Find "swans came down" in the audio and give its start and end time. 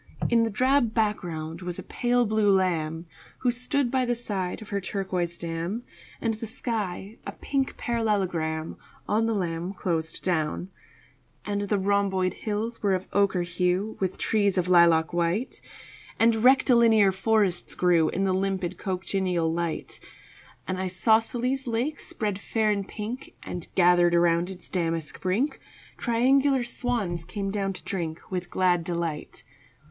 26.63-27.73